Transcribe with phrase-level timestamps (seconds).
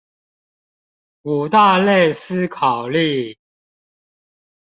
[1.21, 3.37] 五大類思考力